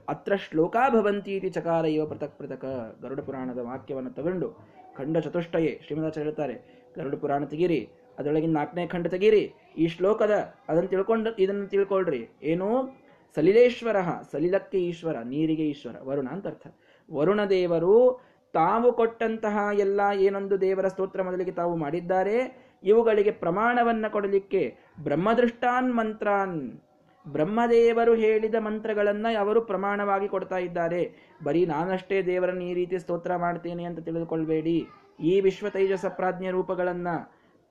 ಅತ್ರ 0.10 0.36
ಶ್ಲೋಕಾ 0.36 0.90
ಭವಂತಿ 0.90 1.36
ಇತಿ 1.36 1.50
ಚಕಾರ 1.50 1.86
ಇವ 1.86 2.06
ಪೃಥಕ್ 2.06 2.40
ಪೃಥಕ್, 2.40 3.02
ಗರುಡ 3.02 3.20
ಪುರಾಣದ 3.20 3.58
ವಾಕ್ಯವನ್ನು 3.58 4.12
ತಗೊಂಡು 4.12 4.50
ಖಂಡ 4.98 5.18
ಚತುಷ್ಟಯೇ. 5.18 5.82
ಶ್ರೀಮದಾಚಾರ್ಯ 5.86 6.24
ಹೇಳ್ತಾರೆ, 6.24 6.56
ಗರುಡ 6.98 7.16
ಪುರಾಣ 7.16 7.44
ತೆಗೀರಿ 7.46 7.82
ಅದರೊಳಗಿನ 8.20 8.58
ನಾಲ್ಕನೇ 8.58 8.88
ಖಂಡ 8.88 9.08
ತೆಗೀರಿ. 9.08 9.54
ಈ 9.78 9.88
ಶ್ಲೋಕದ 9.88 10.32
ಅದನ್ನು 10.70 10.90
ತಿಳ್ಕೊಂಡು, 10.90 11.36
ಇದನ್ನು 11.36 11.68
ತಿಳ್ಕೊಳ್ರಿ. 11.68 12.30
ಏನು? 12.44 13.00
ಸಲಿಲೇಶ್ವರ, 13.36 13.96
ಸಲಿಲಕ್ಕೆ 14.32 14.78
ಈಶ್ವರ, 14.78 15.18
ನೀರಿಗೆ 15.18 15.64
ಈಶ್ವರ, 15.64 15.96
ವರುಣ 16.04 16.28
ಅಂತ 16.28 16.48
ಅರ್ಥ. 16.48 16.68
ವರುಣ 17.14 17.46
ದೇವರು 17.46 18.22
ತಾವು 18.54 18.94
ಕೊಟ್ಟಂತಹ 18.94 19.58
ಎಲ್ಲ 19.74 20.02
ಏನೊಂದು 20.14 20.62
ದೇವರ 20.62 20.88
ಸ್ತೋತ್ರ 20.88 21.22
ಮೊದಲಿಗೆ 21.22 21.52
ತಾವು 21.52 21.76
ಮಾಡಿದ್ದಾರೆ. 21.76 22.70
ಇವುಗಳಿಗೆ 22.84 23.32
ಪ್ರಮಾಣವನ್ನ 23.32 24.06
ಕೊಡಲಿಕ್ಕೆ 24.10 24.76
ಬ್ರಹ್ಮದೃಷ್ಟಾನ್ 25.04 25.96
ಮಂತ್ರಾನ್. 25.96 26.82
ಬ್ರಹ್ಮದೇವರು 27.28 28.16
ಹೇಳಿದ 28.16 28.56
ಮಂತ್ರಗಳನ್ನು 28.60 29.40
ಅವರು 29.40 29.62
ಪ್ರಮಾಣವಾಗಿ 29.62 30.28
ಕೊಡ್ತಾ 30.28 30.58
ಇದ್ದಾರೆ. 30.58 31.16
ಬರೀ 31.44 31.66
ನಾನಷ್ಟೇ 31.66 32.22
ದೇವರನ್ನು 32.22 32.64
ಈ 32.64 32.74
ರೀತಿ 32.74 33.00
ಸ್ತೋತ್ರ 33.00 33.36
ಮಾಡ್ತೇನೆ 33.36 33.84
ಅಂತ 33.84 34.00
ತಿಳಿದುಕೊಳ್ಬೇಡಿ. 34.00 34.88
ಈ 35.20 35.42
ವಿಶ್ವ 35.42 35.70
ತೈಜಸ 35.70 36.06
ರೂಪಗಳನ್ನ 36.52 37.08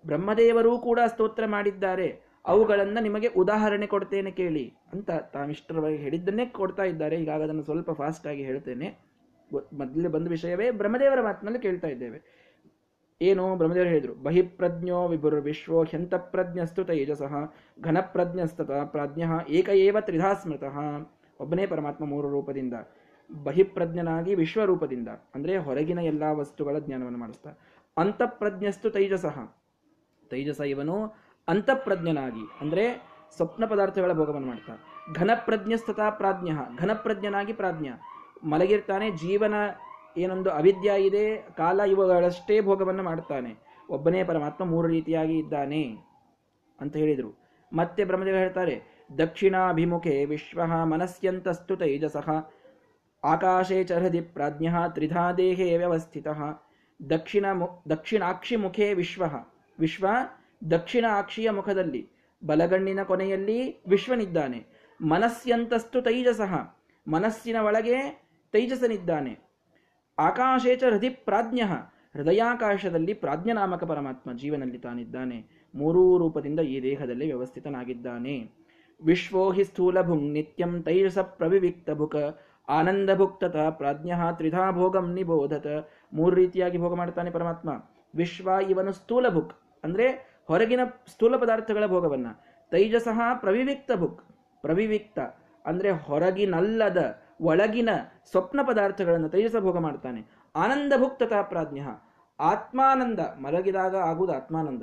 ಬ್ರಹ್ಮದೇವರೂ 0.07 0.79
ಕೂಡ 0.79 1.01
ಸ್ತೋತ್ರ 1.07 1.47
ಮಾಡಿದ್ದಾರೆ. 1.47 2.21
ಅವುಗಳನ್ನು 2.47 3.03
ನಿಮಗೆ 3.03 3.27
ಉದಾಹರಣೆ 3.27 3.87
ಕೊಡ್ತೇನೆ 3.87 4.31
ಕೇಳಿ 4.31 4.75
ಅಂತ 4.93 5.11
ತಾವಿಷ್ಟರವಾಗಿ 5.11 5.97
ಹೇಳಿದ್ದನ್ನೇ 5.97 6.47
ಕೊಡ್ತಾ 6.47 6.83
ಇದ್ದಾರೆ. 6.83 7.17
ಈಗ 7.17 7.31
ಅದನ್ನು 7.31 7.63
ಸ್ವಲ್ಪ 7.63 7.91
ಫಾಸ್ಟ್ 7.91 8.27
ಆಗಿ 8.27 8.45
ಹೇಳ್ತೇನೆ. 8.45 8.99
ಮೊದಲೇ 9.53 10.09
ಬಂದ 10.09 10.29
ವಿಷಯವೇ 10.29 10.71
ಬ್ರಹ್ಮದೇವರ 10.71 11.21
ಮಾತಿನಲ್ಲಿ 11.21 11.59
ಕೇಳ್ತಾ 11.59 11.89
ಇದ್ದೇವೆ. 11.89 12.39
ಏನು? 13.23 13.57
ಬ್ರಹ್ಮದೇವರು 13.57 13.89
ಹೇಳಿದ್ರು, 13.89 14.15
ಬಹಿಪ್ರಜ್ಞೋ 14.15 15.09
ವಿಭುರ್ 15.09 15.35
ವಿಶ್ವೋ 15.35 15.85
ಹ್ಯಂತ 15.85 16.15
ಪ್ರಜ್ಞಸ್ತು 16.15 16.85
ತೈಜಸಃ, 16.85 17.33
ಘನಪ್ರಜ್ಞಸ್ತತ 17.83 18.71
ಪ್ರಾಜ್ಞ 18.71 19.23
ಏಕ 19.49 19.69
ಏವ 19.69 19.97
ತ್ರಿಧಾ 20.01 20.35
ಸ್ಮೃತಃ. 20.35 20.79
ಒಬ್ಬನೇ 21.41 21.67
ಪರಮಾತ್ಮ 21.67 22.05
ಮೂರು 22.05 22.31
ರೂಪದಿಂದ, 22.31 22.75
ಬಹಿಪ್ರಜ್ಞನಾಗಿ 23.45 24.35
ವಿಶ್ವರೂಪದಿಂದ, 24.35 25.09
ಅಂದ್ರೆ 25.09 25.57
ಹೊರಗಿನ 25.57 25.99
ಎಲ್ಲಾ 25.99 26.33
ವಸ್ತುಗಳ 26.33 26.79
ಜ್ಞಾನವನ್ನು 26.79 27.19
ಮಾಡಿಸ್ತಾ, 27.19 27.51
ಅಂತಃಪ್ರಜ್ಞಸ್ತು 27.97 28.91
ತೈಜಸಃ 28.91 29.58
ತೈಜಸ 30.31 30.61
ಇವನು 30.61 30.97
ಅಂತಃಪ್ರಜ್ಞನಾಗಿ, 31.49 32.45
ಅಂದ್ರೆ 32.61 32.85
ಸ್ವಪ್ನ 33.37 33.65
ಪದಾರ್ಥಗಳ 33.67 34.13
ಭೋಗವನ್ನು 34.13 34.49
ಮಾಡ್ತಾ. 34.49 34.75
ಘನಪ್ರಜ್ಞಸ್ತತಾ 35.15 36.11
ಪ್ರಾಜ್ಞ, 36.11 36.51
ಘನಪ್ರಜ್ಞನಾಗಿ 36.79 37.53
ಪ್ರಾಜ್ಞ. 37.53 37.89
ಮಲಗಿರ್ತಾನೆ, 38.45 39.11
ಜೀವನ 39.11 39.55
ಏನೊಂದು 40.17 40.51
ಅವಿದ್ಯ 40.51 40.93
ಇದೆ, 40.99 41.25
ಕಾಲ 41.57 41.81
ಇವುಗಳಷ್ಟೇ 41.81 42.61
ಭೋಗವನ್ನು 42.61 43.03
ಮಾಡ್ತಾನೆ. 43.03 43.53
ಒಬ್ಬನೇ 43.91 44.25
ಪರಮಾತ್ಮ 44.25 44.65
ಮೂರು 44.65 44.89
ರೀತಿಯಾಗಿ 44.89 45.39
ಇದ್ದಾನೆ 45.39 45.83
ಅಂತ 46.81 46.97
ಹೇಳಿದರು. 46.97 47.31
ಮತ್ತೆ 47.73 48.05
ಬ್ರಹ್ಮದೇವ 48.05 48.35
ಹೇಳ್ತಾರೆ, 48.35 48.77
ದಕ್ಷಿಣಾಭಿಮುಖೆ 49.19 50.25
ವಿಶ್ವ 50.25 50.67
ಮನಸ್ಯಂತಸ್ತು 50.85 51.77
ತೈಜಸಃ, 51.77 52.29
ಆಕಾಶೇ 53.25 53.85
ಚರದಿ 53.85 54.21
ಪ್ರಾಜ್ಞ 54.21 54.69
ತ್ರಿಧಾ 54.89 55.33
ದೇಹೇ 55.33 55.77
ವ್ಯವಸ್ಥಿತ, 55.77 56.29
ದಕ್ಷಿಣ 57.11 57.47
ಮು 57.53 57.67
ದಕ್ಷಿಣಾಕ್ಷಿ 57.91 58.57
ಮುಖೇ 58.57 58.95
ವಿಶ್ವ. 58.95 59.25
ವಿಶ್ವ 59.79 60.07
ದಕ್ಷಿಣ 60.71 61.05
ಆಕ್ಷಿಯ 61.11 61.51
ಮುಖದಲ್ಲಿ, 61.51 62.11
ಬಲಗಣ್ಣಿನ 62.47 63.03
ಕೊನೆಯಲ್ಲಿ 63.03 63.83
ವಿಶ್ವನಿದ್ದಾನೆ. 63.89 64.67
ಮನಸ್ಯಂತಸ್ತು 65.01 66.03
ತೈಜಸಃ, 66.03 66.55
ಮನಸ್ಸಿನ 67.09 67.57
ಒಳಗೆ 67.61 68.23
ತೈಜಸನಿದ್ದಾನೆ. 68.53 69.39
ಆಕಾಶೇಚ 70.19 70.85
ಹೃದಯ 70.85 71.11
ಪ್ರಾಜ್ಞ, 71.11 71.61
ಹೃದಯಾಕಾಶದಲ್ಲಿ 72.15 73.15
ಪ್ರಾಜ್ಞನಾಮಕ 73.15 73.85
ಪರಮಾತ್ಮ 73.85 74.33
ಜೀವನಲ್ಲಿ 74.33 74.79
ತಾನಿದ್ದಾನೆ. 74.79 75.69
ಮೂರೂ 75.75 76.19
ರೂಪದಿಂದ 76.19 76.61
ಈ 76.61 76.83
ದೇಹದಲ್ಲಿ 76.83 77.27
ವ್ಯವಸ್ಥಿತನಾಗಿದ್ದಾನೆ. 77.27 78.51
ವಿಶ್ವೋ 79.05 79.51
ಹಿ 79.51 79.65
ಸ್ಥೂಲಭುಂ 79.65 80.33
ನಿತ್ಯಂ 80.33 80.83
ತೈಜಸ 80.83 81.19
ಪ್ರವಿವಿಕ್ತ 81.19 81.91
ಭುಕ 81.91 82.17
ಆನಂದ 82.69 83.11
ಭುಕ್ತತ 83.15 83.57
ಪ್ರಾಜ್ಞ 83.57 84.13
ತ್ರಿಧಾ 84.37 84.71
ಭೋಗಂ 84.71 85.15
ನಿಬೋಧತ. 85.15 85.67
ಮೂರು 86.13 86.37
ರೀತಿಯಾಗಿ 86.37 86.79
ಭೋಗ 86.79 86.95
ಮಾಡ್ತಾನೆ 86.95 87.31
ಪರಮಾತ್ಮ. 87.31 87.71
ವಿಶ್ವ 88.15 88.51
ಇವನು 88.71 88.93
ಸ್ಥೂಲ 88.93 89.29
ಭುಕ್ 89.29 89.68
ಅಂದ್ರೆ 89.85 90.07
ಹೊರಗಿನ 90.47 90.81
ಸ್ಥೂಲ 91.07 91.37
ಪದಾರ್ಥಗಳ 91.37 91.87
ಭೋಗವನ್ನ. 91.87 92.27
ತೈಜಸಃ 92.71 93.21
ಪ್ರವಿವಿಕ್ತ 93.35 93.91
ಭುಕ್, 93.97 94.23
ಪ್ರವಿವಿಕ್ತ 94.63 95.19
ಅಂದ್ರೆ 95.67 95.91
ಹೊರಗಿನಲ್ಲದ 95.91 97.23
ಒಳಗಿನ 97.41 97.89
ಸ್ವಪ್ನ 98.31 98.61
ಪದಾರ್ಥಗಳನ್ನು 98.63 99.29
ತೈಜಸ 99.29 99.57
ಭೋಗ 99.57 99.79
ಮಾಡ್ತಾನೆ. 99.79 100.27
ಆನಂದ 100.57 100.93
ಭುಕ್ತತ 100.97 101.33
ಪ್ರಾಜ್ಞ. 101.43 101.81
ಆತ್ಮಾನಂದ, 102.41 103.19
ಮಲಗಿದಾಗ 103.19 103.97
ಆಗುವುದು 103.97 104.33
ಆತ್ಮಾನಂದ 104.33 104.83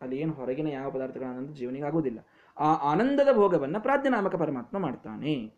ಅಲ್ಲಿ 0.00 0.16
ಏನು 0.16 0.32
ಹೊರಗಿನ 0.32 0.66
ಯಾವ 0.66 0.90
ಪದಾರ್ಥಗಳ 0.90 1.24
ಆನಂದ 1.24 1.50
ಜೀವನಿಗೆ 1.54 1.84
ಆಗುವುದಿಲ್ಲ. 1.84 2.18
ಆ 2.58 2.92
ಆನಂದದ 2.92 3.28
ಭೋಗವನ್ನ 3.32 3.76
ಪ್ರಾಜ್ಞನಾಮಕ 3.78 4.34
ಪರಮಾತ್ಮ 4.34 4.78
ಮಾಡ್ತಾನೆ. 4.78 5.52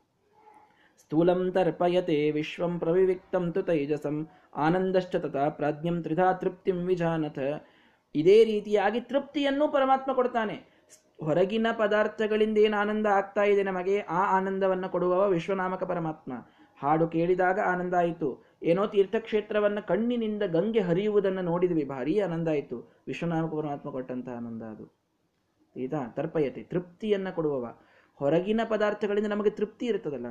ಸ್ಥೂಲಂ 0.98 1.52
ತರ್ಪಯತೆ 1.52 2.30
ವಿಶ್ವಂ 2.30 2.78
ಪ್ರವಿವಿಕ್ತಂ 2.78 3.52
ತು 3.52 3.62
ತೈಜಸಂ. 3.62 4.28
ಆನಂದಶ್ಚ 4.56 5.16
ತಥಾ 5.16 5.48
ಪ್ರಾಜ್ಞಂ 5.48 6.02
ತ್ರಿಧಾ 6.02 6.32
ತೃಪ್ತಿಂ 6.32 6.76
ವಿಜಾನಥ. 6.76 7.38
ಇದೇ 8.14 8.44
ರೀತಿಯಾಗಿ 8.44 9.00
ತೃಪ್ತಿಯನ್ನು 9.00 9.68
ಪರಮಾತ್ಮ 9.68 10.12
ಕೊಡ್ತಾನೆ. 10.12 10.74
ಹೊರಗಿನ 11.22 11.66
ಪದಾರ್ಥಗಳಿಂದ 11.78 12.58
ಏನು 12.58 12.76
ಆನಂದ 12.76 13.06
ಆಗ್ತಾ 13.06 13.42
ಇದೆ 13.42 13.62
ನಮಗೆ, 13.62 14.00
ಆ 14.00 14.36
ಆನಂದವನ್ನು 14.36 14.88
ಕೊಡುವವ 14.88 15.28
ವಿಶ್ವನಾಮಕ 15.28 15.84
ಪರಮಾತ್ಮ. 15.84 16.32
ಹಾಡು 16.82 17.08
ಕೇಳಿದಾಗ 17.08 17.58
ಆನಂದ 17.60 17.94
ಆಯಿತು. 17.94 18.44
ಏನೋ 18.62 18.86
ತೀರ್ಥಕ್ಷೇತ್ರವನ್ನು 18.86 19.86
ಕಣ್ಣಿನಿಂದ 19.86 20.42
ಗಂಗೆ 20.42 20.80
ಹರಿಯುವುದನ್ನು 20.80 21.42
ನೋಡಿದ್ವಿ, 21.42 21.84
ಭಾರಿ 21.84 22.20
ಆನಂದ 22.20 22.48
ಆಯಿತು. 22.48 22.78
ವಿಶ್ವನಾಮಕ 23.06 23.50
ಪರಮಾತ್ಮ 23.50 23.90
ಕೊಟ್ಟಂತಹ 23.90 24.32
ಆನಂದ 24.32 24.62
ಅದು. 24.62 24.94
ಈತ 25.76 25.94
ತರ್ಪಯತೆ, 26.10 26.62
ತೃಪ್ತಿಯನ್ನು 26.62 27.34
ಕೊಡುವವ. 27.34 27.78
ಹೊರಗಿನ 28.14 28.60
ಪದಾರ್ಥಗಳಿಂದ 28.68 29.26
ನಮಗೆ 29.26 29.50
ತೃಪ್ತಿ 29.50 29.86
ಇರ್ತದಲ್ಲ? 29.86 30.26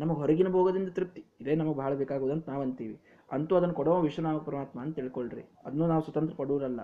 ನಮಗೆ 0.00 0.18
ಹೊರಗಿನ 0.18 0.48
ಭೋಗದಿಂದ 0.48 0.88
ತೃಪ್ತಿ. 0.88 1.22
ಇದೇ 1.40 1.54
ನಮಗೆ 1.54 1.76
ಬಹಳ 1.76 1.92
ಬೇಕಾಗುವುದಂತ 1.94 2.48
ನಾವು 2.48 2.62
ಅಂತೀವಿ. 2.62 2.96
ಅಂತೂ 3.32 3.56
ಅದನ್ನು 3.56 3.74
ಕೊಡುವ 3.74 4.00
ವಿಶ್ವನಾಮ 4.00 4.38
ಪರಮಾತ್ಮ 4.38 4.80
ಅಂತ 4.80 4.96
ತಿಳ್ಕೊಳ್ರಿ. 4.96 5.44
ಅದನ್ನು 5.66 5.86
ನಾವು 5.86 6.02
ಸ್ವತಂತ್ರ 6.02 6.34
ಕೊಡುವುದಲ್ಲ. 6.34 6.80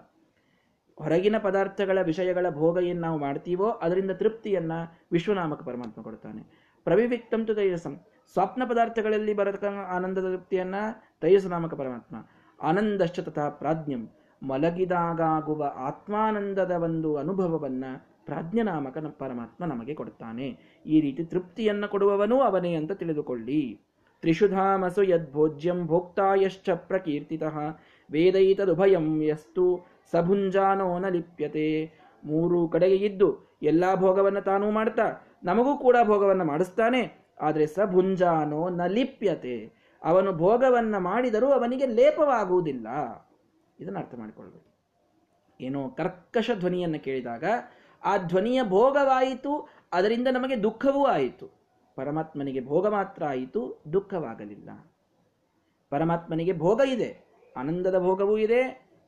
ಹೊರಗಿನ 0.99 1.37
ಪದಾರ್ಥಗಳ 1.39 1.99
ವಿಷಯಗಳ 2.03 2.47
ಭೋಗ 2.51 2.79
ಏನು 2.79 3.01
ನಾವು 3.01 3.19
ಮಾಡ್ತೀವೋ 3.19 3.69
ಅದರಿಂದ 3.71 4.11
ತೃಪ್ತಿಯನ್ನ 4.11 4.73
ವಿಶ್ವನಾಮಕ 5.13 5.63
ಪರಮಾತ್ಮ 5.63 6.03
ಕೊಡ್ತಾನೆ. 6.03 6.43
ಪ್ರವಿವಿಕ್ತಂ 6.85 7.45
ತು 7.47 7.55
ತೈಜಸಂ 7.55 7.95
ಸ್ವಪ್ನ 8.33 8.63
ಪದಾರ್ಥಗಳಲ್ಲಿ 8.65 9.35
ಬರತಕ್ಕ 9.35 9.65
ಆನಂದದ 9.65 10.29
ತೃಪ್ತಿಯನ್ನು 10.35 10.83
ತೈಜಸನಾಮಕ 11.21 11.75
ಪರಮಾತ್ಮ. 11.75 12.17
ಆನಂದಶ್ಚ 12.63 13.21
ತಥಾ 13.21 13.49
ಪ್ರಾಜ್ಞಂ 13.49 14.11
ಮಲಗಿದಾಗುವ 14.43 15.73
ಆತ್ಮಾನಂದದ 15.77 16.71
ಒಂದು 16.71 17.17
ಅನುಭವವನ್ನ 17.17 17.85
ಪ್ರಾಜ್ಞನಾಮಕ 18.27 18.99
ಪರಮಾತ್ಮ 18.99 19.65
ನಮಗೆ 19.65 19.95
ಕೊಡ್ತಾನೆ. 19.95 20.49
ಈ 20.87 21.01
ರೀತಿ 21.01 21.25
ತೃಪ್ತಿಯನ್ನ 21.25 21.87
ಕೊಡುವವನೂ 21.87 22.41
ಅವನೇ 22.41 22.75
ಅಂತ 22.75 22.93
ತಿಳಿದುಕೊಳ್ಳಿ. 22.93 23.81
ತ್ರಿಷುಧಾಮಸು 24.21 25.03
ಯದ್ಭೋಜ್ಯಂ 25.03 25.87
ಭೋಕ್ತಾಯಶ್ಚ 25.87 26.71
ಪ್ರಕೀರ್ತಿತಃ. 26.71 27.57
ವೇದೈತದುಭಯಂ 28.11 29.23
ಯಸ್ತು 29.23 29.67
ಸಭುಂಜಾನೋ 30.11 30.99
ನ 30.99 31.09
ಲಿಪ್ಯತೆ 31.09 31.93
ಮೂರು 32.25 32.69
ಕಡೆಗೆ 32.69 33.07
ಇದ್ದು 33.07 33.59
ಎಲ್ಲಾ 33.63 33.95
ಭೋಗವನ್ನು 33.95 34.41
ತಾನೂ 34.41 34.71
ಮಾಡ್ತಾ, 34.71 35.07
ನಮಗೂ 35.45 35.79
ಕೂಡ 35.79 35.97
ಭೋಗವನ್ನು 36.05 36.45
ಮಾಡಿಸ್ತಾನೆ. 36.45 37.03
ಆದರೆ 37.41 37.67
ಸಭುಂಜಾನೋ 37.67 38.69
ನ 38.69 38.87
ಲಿಪ್ಯತೆ 38.87 39.73
ಅವನು 40.05 40.33
ಭೋಗವನ್ನು 40.33 41.01
ಮಾಡಿದರೂ 41.01 41.49
ಅವನಿಗೆ 41.51 41.87
ಲೇಪವಾಗುವುದಿಲ್ಲ. 41.87 42.87
ಇದನ್ನು 43.81 43.99
ಅರ್ಥ 43.99 44.15
ಮಾಡಿಕೊಳ್ಬೇಕು 44.19 44.71
ಏನೋ 45.61 45.89
ಕರ್ಕಶ 45.89 46.51
ಧ್ವನಿಯನ್ನು 46.59 46.99
ಕೇಳಿದಾಗ 47.05 47.45
ಆ 48.05 48.17
ಧ್ವನಿಯ 48.17 48.63
ಭೋಗವಾಯಿತು, 48.63 49.69
ಅದರಿಂದ 49.93 50.29
ನಮಗೆ 50.29 50.63
ದುಃಖವೂ 50.63 51.05
ಆಯಿತು. 51.05 51.51
ಪರಮಾತ್ಮನಿಗೆ 51.97 52.67
ಭೋಗ 52.67 52.87
ಮಾತ್ರ 52.87 53.25
ಆಯಿತು, 53.25 53.83
ದುಃಖವಾಗಲಿಲ್ಲ. 53.93 54.71
ಪರಮಾತ್ಮನಿಗೆ 55.91 56.59
ಭೋಗ 56.59 56.81
ಇದೆ, 56.81 57.25
ಆನಂದದ 57.57 57.99
ಭೋಗವೂ 57.99 58.39
ಇದೆ, 58.39 58.63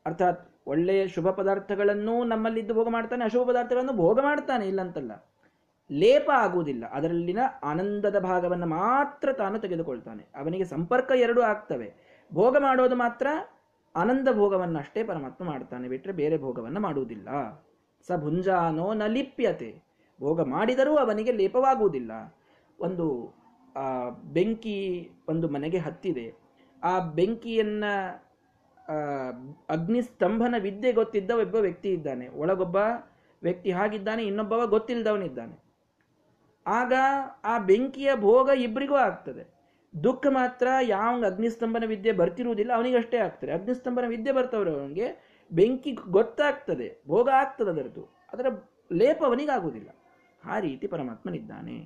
ಅರ್ಥಾತ್ 0.07 0.49
ಒಳ್ಳೆಯ 0.67 1.09
ಶುಭ 1.09 1.31
ಪದಾರ್ಥಗಳನ್ನು 1.31 2.25
ನಮ್ಮಲ್ಲಿದ್ದು 2.25 2.75
ಭೋಗ 2.75 2.89
ಮಾಡ್ತಾನೆ, 2.89 3.25
ಅಶುಭ 3.25 3.49
ಪದಾರ್ಥಗಳನ್ನು 3.49 3.93
ಭೋಗ 3.93 4.21
ಮಾಡ್ತಾನೆ, 4.21 4.67
ಇಲ್ಲಂತಲ್ಲ. 4.67 5.33
ಲೇಪ 5.93 6.31
ಆಗುವುದಿಲ್ಲ, 6.35 6.87
ಅದರಲ್ಲಿನ 6.87 7.39
ಆನಂದದ 7.65 8.19
ಭಾಗವನ್ನು 8.19 8.67
ಮಾತ್ರ 8.67 9.33
ತಾನು 9.33 9.59
ತೆಗೆದುಕೊಳ್ತಾನೆ. 9.59 10.27
ಅವನಿಗೆ 10.37 10.65
ಸಂಪರ್ಕ 10.65 11.13
ಎರಡೂ 11.17 11.41
ಆಗ್ತವೆ. 11.41 11.95
ಭೋಗ 12.35 12.57
ಮಾಡೋದು 12.59 12.97
ಮಾತ್ರ 12.97 13.27
ಆನಂದ 13.97 14.29
ಭೋಗವನ್ನಷ್ಟೇ 14.33 15.03
ಪರಮಾತ್ಮ 15.03 15.45
ಮಾಡ್ತಾನೆ 15.45 15.89
ಬಿಟ್ಟರೆ 15.89 16.13
ಬೇರೆ 16.13 16.39
ಭೋಗವನ್ನು 16.39 16.81
ಮಾಡುವುದಿಲ್ಲ. 16.81 17.29
ಸ 18.07 18.17
ಭುಂಜಾನೋ 18.17 18.87
ನ 18.95 19.07
ಲಿಪ್ಯತೆ. 19.07 19.71
ಭೋಗ 20.21 20.41
ಮಾಡಿದರೂ 20.55 20.93
ಅವನಿಗೆ 20.97 21.33
ಲೇಪವಾಗುವುದಿಲ್ಲ. 21.33 22.13
ಒಂದು 22.81 23.07
ಬೆಂಕಿ 24.33 24.79
ಒಂದು 25.29 25.47
ಮನೆಗೆ 25.49 25.79
ಹತ್ತಿದೆ. 25.79 26.27
ಆ 26.83 26.93
ಬೆಂಕಿಯನ್ನ 27.15 27.85
ಅಗ್ನಿಸ್ತಂಭನ 29.69 30.55
ವಿದ್ಯೆ 30.59 30.91
ಗೊತ್ತಿದ್ದ 30.93 31.31
ಒಬ್ಬ 31.31 31.57
ವ್ಯಕ್ತಿ 31.67 31.89
ಇದ್ದಾನೆ. 31.89 32.27
ಒಳಗೊಬ್ಬ 32.43 32.77
ವ್ಯಕ್ತಿ 33.43 33.71
ಹಾಗಿದ್ದಾನೆ, 33.71 34.23
ಇನ್ನೊಬ್ಬವ 34.25 34.63
ಗೊತ್ತಿಲ್ಲದವನಿದ್ದಾನೆ. 34.67 35.57
ಆಗ 36.67 36.93
ಆ 37.45 37.55
ಬೆಂಕಿಯ 37.59 38.11
ಭೋಗ 38.17 38.49
ಇಬ್ಬರಿಗೂ 38.59 38.97
ಆಗ್ತದೆ. 39.09 39.45
ದುಃಖ 39.95 40.27
ಮಾತ್ರ 40.31 40.69
ಯಾವ 40.83 41.25
ಅಗ್ನಿಸ್ತಂಭನ 41.25 41.85
ವಿದ್ಯೆ 41.87 42.13
ಬರ್ತಿರುವುದಿಲ್ಲ, 42.13 42.73
ಅವನಿಗಷ್ಟೇ 42.77 43.19
ಆಗ್ತದೆ. 43.19 43.51
ಅಗ್ನಿಸ್ತಂಭನ 43.53 44.07
ವಿದ್ಯೆ 44.09 44.33
ಬರ್ತವ್ರೆ 44.33 44.71
ಅವನಿಗೆ 44.71 45.09
ಬೆಂಕಿ 45.51 45.93
ಗೊತ್ತಾಗ್ತದೆ, 45.93 46.89
ಭೋಗ 47.09 47.29
ಆಗ್ತದೆ 47.35 47.71
ಅದರದ್ದು. 47.71 48.03
ಅದರ 48.33 48.47
ಲೇಪವನಿಗಾಗುವುದಿಲ್ಲ 48.93 49.91
ಆ 50.45 50.59
ರೀತಿ 50.59 50.87
ಪರಮಾತ್ಮನಿದ್ದಾನೆ. 50.87 51.79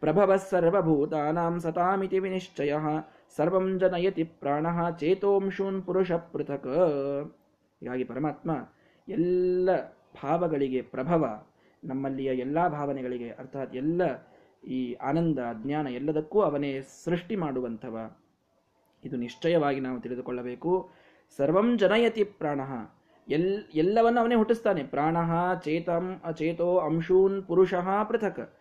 ಪ್ರಭವ 0.00 0.36
ಸರ್ವಭೂತಾನಾಂ 0.36 1.60
ಸತಾಮಿತಿ 1.60 2.18
ವಿನಿಶ್ಚಯ, 2.18 2.74
ಸರ್ವಂ 3.36 3.66
ಜನಯತಿ 3.78 4.24
ಪ್ರಾಣ 4.24 4.66
ಚೇತೋಂಶೂನ್ 4.98 5.82
ಪುರುಷ 5.82 6.12
ಪೃಥಕ್. 6.12 6.72
ಹೀಗಾಗಿ 7.80 8.04
ಪರಮಾತ್ಮ 8.04 8.50
ಎಲ್ಲ 9.08 9.68
ಭಾವಗಳಿಗೆ 10.22 10.82
ಪ್ರಭವ, 10.82 11.24
ನಮ್ಮಲ್ಲಿಯ 11.84 12.26
ಎಲ್ಲ 12.26 12.68
ಭಾವನೆಗಳಿಗೆ, 12.68 13.30
ಅರ್ಥಾತ್ 13.30 13.74
ಎಲ್ಲ 13.76 14.02
ಈ 14.64 14.94
ಆನಂದ, 14.94 15.38
ಜ್ಞಾನ 15.62 15.86
ಎಲ್ಲದಕ್ಕೂ 15.88 16.40
ಅವನೇ 16.40 16.80
ಸೃಷ್ಟಿ 17.04 17.36
ಮಾಡುವಂಥವ. 17.36 17.96
ಇದು 19.04 19.16
ನಿಶ್ಚಯವಾಗಿ 19.16 19.80
ನಾವು 19.80 20.00
ತಿಳಿದುಕೊಳ್ಳಬೇಕು. 20.00 20.90
ಸರ್ವಂ 21.36 21.78
ಜನಯತಿ 21.78 22.24
ಪ್ರಾಣ. 22.24 22.60
ಎಲ್, 23.28 23.64
ಎಲ್ಲವನ್ನು 23.74 24.20
ಅವನೇ 24.20 24.34
ಹುಟ್ಟಿಸ್ತಾನೆ. 24.34 24.82
ಪ್ರಾಣ 24.82 25.16
ಚೇತಂ 25.54 26.20
ಅಚೇತೋ 26.24 26.78
ಅಂಶೂನ್ 26.78 27.44
ಪುರುಷ 27.44 27.74
ಪೃಥಕ್. 28.08 28.54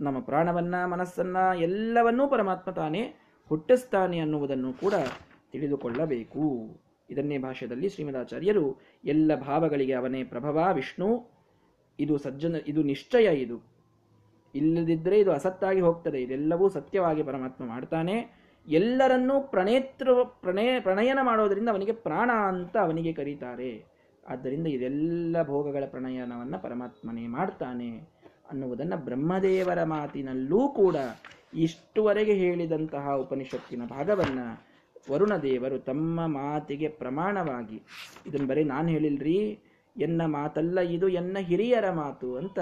ನಮ್ಮ 0.00 0.20
ಪ್ರಾಣವನ್ನ, 0.20 0.84
ಮನಸ್ಸನ್ನ, 0.84 1.36
ಎಲ್ಲವನ್ನೂ 1.58 2.28
ಪರಮಾತ್ಮ 2.28 2.70
ತಾನೇ 2.70 3.14
ಹುಟ್ಟಿಸ್ತಾನೆ 3.48 4.18
ಅನ್ನುವುದನ್ನು 4.18 4.72
ಕೂಡ 4.72 4.94
ತಿಳಿದುಕೊಳ್ಳಬೇಕು. 5.52 6.76
ಇದನ್ನೇ 7.10 7.38
ಭಾಷೆಯಲ್ಲಿ 7.38 7.88
ಶ್ರೀಮದಾಚಾರ್ಯರು 7.88 8.76
ಎಲ್ಲ 9.04 9.34
ಭಾವಗಳಿಗೆ 9.34 9.92
ಅವನೇ 9.92 10.24
ಪ್ರಭವ, 10.24 10.68
ವಿಷ್ಣು, 10.72 11.30
ಇದು 12.00 12.18
ಸಜ್ಜನ, 12.18 12.56
ಇದು 12.66 12.82
ನಿಶ್ಚಯ 12.82 13.40
ಇದು. 13.40 13.60
ಇಲ್ಲದಿದ್ದರೆ 14.54 15.20
ಇದು 15.20 15.32
ಅಸತ್ತಾಗಿ 15.32 15.80
ಹೋಗ್ತದೆ. 15.80 16.22
ಇದೆಲ್ಲವೂ 16.22 16.68
ಸತ್ಯವಾಗಿ 16.68 17.22
ಪರಮಾತ್ಮ 17.22 17.66
ಮಾಡ್ತಾನೆ. 17.66 18.43
ಎಲ್ಲರನ್ನೂ 18.68 19.40
ಪ್ರಣೇತ್ರ 19.40 20.08
ಪ್ರಣಯ 20.40 20.80
ಪ್ರಣಯನ 20.80 21.18
ಮಾಡೋದರಿಂದ 21.22 21.68
ಅವನಿಗೆ 21.68 21.92
ಪ್ರಾಣ 21.92 22.30
ಅಂತ 22.48 22.76
ಅವನಿಗೆ 22.76 23.12
ಕರೀತಾರೆ. 23.12 23.84
ಆದ್ದರಿಂದ 24.28 24.66
ಇದೆಲ್ಲ 24.66 25.42
ಭೋಗಗಳ 25.42 25.84
ಪ್ರಣಯನವನ್ನು 25.86 26.62
ಪರಮಾತ್ಮನೇ 26.62 27.26
ಮಾಡ್ತಾನೆ 27.26 28.14
ಅನ್ನುವುದನ್ನು 28.50 29.04
ಬ್ರಹ್ಮದೇವರ 29.04 29.82
ಮಾತಿನಲ್ಲೂ 29.84 30.68
ಕೂಡ 30.68 30.96
ಇಷ್ಟುವರೆಗೆ 31.54 32.32
ಹೇಳಿದಂತಹ 32.32 33.14
ಉಪನಿಷತ್ತಿನ 33.14 33.82
ಭಾಗವನ್ನು 33.86 34.64
ವರುಣದೇವರು 35.12 35.78
ತಮ್ಮ 35.78 36.26
ಮಾತಿಗೆ 36.26 36.88
ಪ್ರಮಾಣವಾಗಿ 36.88 37.82
ಇದನ್ನು 38.26 38.46
ಬರೀ 38.46 38.64
ನಾನು 38.64 38.88
ಹೇಳಿಲ್ರಿ, 38.88 39.58
ಎನ್ನ 39.96 40.22
ಮಾತಲ್ಲ 40.26 40.80
ಇದು, 40.80 41.08
ಎನ್ನ 41.08 41.38
ಹಿರಿಯರ 41.38 41.90
ಮಾತು 41.90 42.36
ಅಂತ 42.36 42.58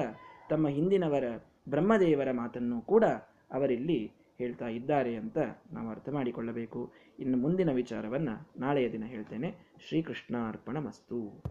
ತಮ್ಮ 0.51 0.69
ಹಿಂದಿನವರ 0.69 1.25
ಬ್ರಹ್ಮದೇವರ 1.69 2.31
ಮಾತನ್ನು 2.33 2.81
ಕೂಡ 2.81 3.05
ಅವರಿಲ್ಲಿ 3.53 4.13
ಹೇಳ್ತಾ 4.39 4.69
ಇದ್ದಾರೆ 4.69 5.17
ಅಂತ 5.17 5.39
ನಾವು 5.73 5.89
ಅರ್ಥ 5.89 6.09
ಮಾಡಿಕೊಳ್ಳಬೇಕು. 6.09 6.93
ಇನ್ನು 7.19 7.39
ಮುಂದಿನ 7.39 7.73
ವಿಚಾರವನ್ನು 7.73 8.49
ನಾಳೆಯ 8.61 8.93
ದಿನ 8.93 9.05
ಹೇಳ್ತೇನೆ. 9.05 9.55
ಶ್ರೀಕೃಷ್ಣಾರ್ಪಣ 9.89 10.79
ಮಸ್ತು 10.79 11.41